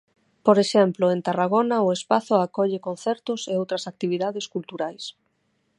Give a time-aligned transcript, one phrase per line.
[0.45, 5.03] Por exemplo, en Tarragona o espazo acolle concertos e outras actividades culturais.